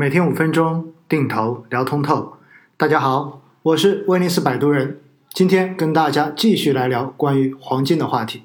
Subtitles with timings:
[0.00, 2.34] 每天五分钟，定投聊通透。
[2.76, 5.00] 大家好，我是威尼斯摆渡人。
[5.32, 8.42] 今天跟大家继续来聊关于黄金的话题。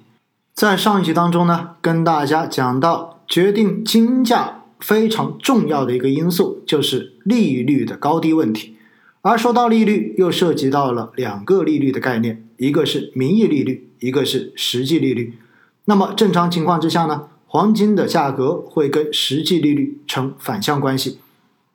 [0.56, 8.76] 在上一集当中呢，跟大家讲到决定金价非常重要的一个因素就是利率的高低问题。
[9.22, 15.38] 而说到利率，又涉及到了两个利率的概念，一个是名义利率，一个是实际利率。
[15.86, 21.20] 那么正常情况之下呢，黄金的价格会跟实际利率成反向关系，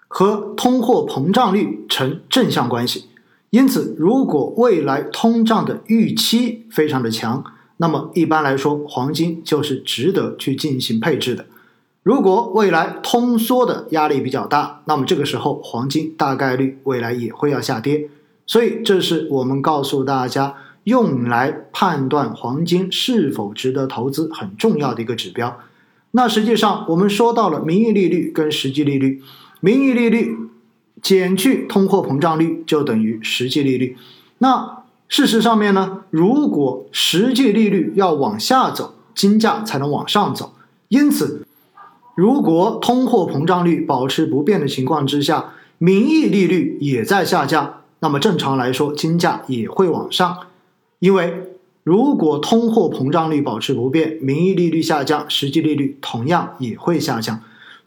[0.09, 3.05] 和通货膨胀率成正向关系。
[3.51, 7.45] 因此，如果未来通胀的预期非常的强，
[7.79, 11.47] 那么一般来说，黄金就是值得去进行配置的。
[12.03, 18.09] 如果未来通缩的压力比较大，那么这个时候黄金大概率未来也会要下跌。
[18.47, 25.59] 所以，这是我们告诉大家用来判断黄金是否值得投资很重要的一个指标。
[26.13, 29.23] 那实际上，我们说到了名义利率跟实际利率，
[29.61, 30.37] 名义利率。
[31.01, 33.97] 减去通货膨胀率就等于实际利率。
[34.39, 36.01] 那事实上面呢？
[36.11, 40.55] 如果实际利率要往下走，金价才能往上走。
[40.89, 41.47] 因此，
[42.17, 50.37] 如果通货膨胀率保持不变的情况之下，名义利率也在下降，那么正常来说，金价也会往上。
[50.99, 51.53] 因为
[51.85, 57.41] 如果通货膨胀率保持不变，名义利率下降，实际利率同样也会下降。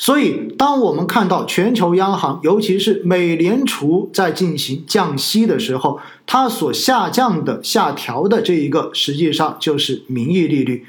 [0.03, 10.87] 所以，当我们看到全球央行，尤其是美联储在进行降息的时候，它所下降的、下调的这一个，实际上就是名义利率。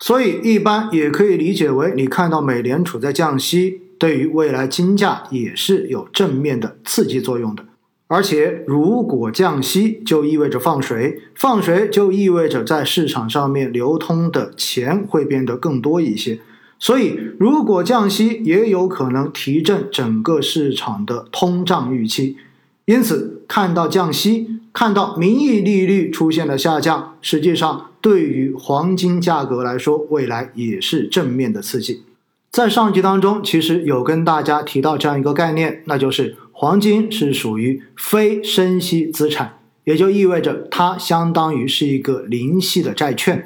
[0.00, 7.64] 所以，一般也可以理解为，你看到美联储在降息，对于未来金价也是有正面的刺激作用的。
[8.08, 16.40] 而且，如果降息，就意味着放水，放水就意味着在市场上面流通的钱会变得更多一些。
[16.78, 22.36] 所以，如果降息，也有可能提振整个市场的通胀预期。
[22.84, 32.02] 因此，看到降息，看到名义利率出现了下降，实际上对于黄金价格来说，未来也是正面的刺激。
[32.50, 43.44] 在上集当中，其实有跟大家提到这样一个概念，那就是黄金是属于非升息资产，也就意味着它相当于是一个零息的债券。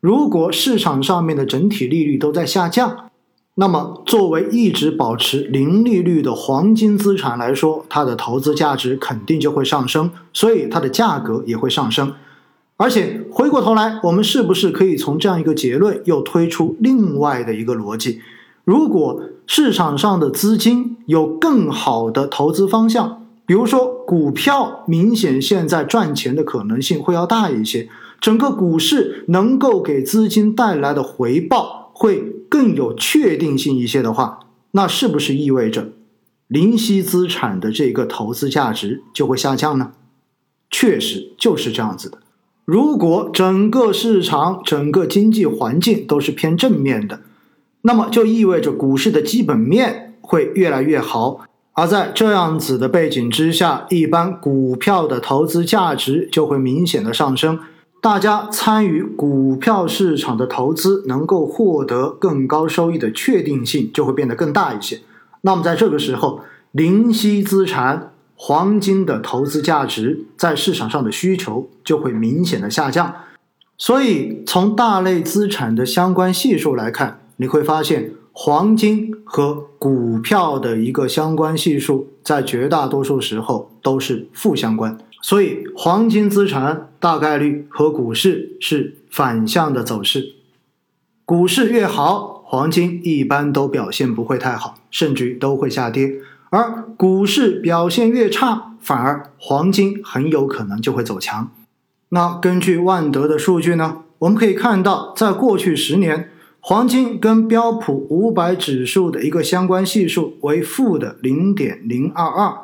[0.00, 3.10] 如果市场上面的整体利率都在下降，
[3.54, 12.12] 那么作为一直保持零利率的黄金资产来说，它的投资价值肯定就会上升，所以它的价格也会上升。
[12.76, 18.20] 而且回过头来，我们是不是可以从这样一个结论又推出另外的一个逻辑？
[18.64, 27.88] 如果市场上的资金有更好的投资方向，比如说股票，明显现在赚钱的可能性会要大一些。
[28.20, 34.40] 整个股市能够给资金带来的回报会更有确定性一些的话，
[34.72, 35.92] 那是不是意味着
[36.48, 39.92] 零息资产的这个投资价值就会下降呢？
[40.70, 42.18] 确实就是这样子的。
[42.64, 47.20] 如果整个市场、整个经济环境都是偏正面的，
[47.82, 51.46] 那么就意味着股市的基本面会越来越好。
[51.74, 57.60] 而在这样子的背景之下，一般股票的投资价值就会明显的上升。
[58.06, 65.00] 大家参与股票市场的投资，能够获得更高收益的确定性就会变得更大一些。
[65.40, 73.12] 那么在这个时候，零息资产黄金的投资价值在市场上的需求就会明显的下降。
[73.76, 84.96] 所以从大类资产的相关系数来看，你会发现黄金和股票的一个相关系数，在绝大多数时候都是负相关。
[85.28, 90.36] 所以，黄金资产大概率和股市是反向的走势。
[91.24, 96.20] 股市越好，黄金一般都表现不会太好，甚至于都会下跌；
[96.50, 101.50] 而股市表现越差，反而黄金很有可能就会走强。
[102.10, 112.56] 那根据万德的数据呢，我们可以看到，在过去十年，黄金跟标普五百指数的一个相关系数为负的零点零二二。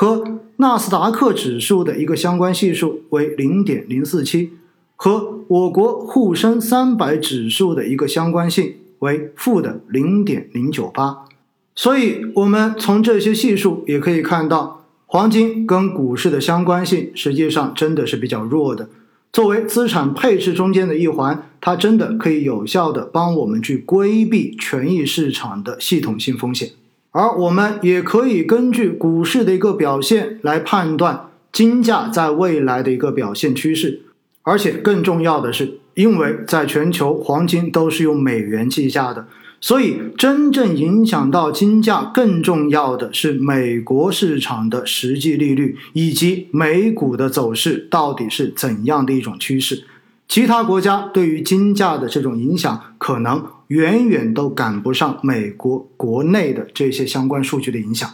[0.00, 4.52] 和纳斯达克指数的一个相关系数为零点零四七，
[4.96, 11.26] 和我国沪深三百指数的一个相关性为负的零点零九八。
[11.74, 18.88] 所以，我们从这些系数也可以看到，黄金跟股市的相关性实际上真的是比较弱的。
[19.30, 26.70] 作为资产配置中间的一环，它真的可以有效的帮我们去规避权益市场的系统性风险。
[27.12, 34.02] 而我们也可以根据股市的一个表现来判断金价在未来的一个表现趋势，
[34.42, 39.26] 而且更重要的是，因为在全球黄金都是用美元计价的，
[39.60, 49.84] 所以，真正影响到金价更重要的是美国市场的实际利率以及美股的走势到底是怎样的一种趋势。
[50.28, 58.10] 其他国家对于金价的这种影响，可能远远都赶不上美国国内的这些相关数据的影响。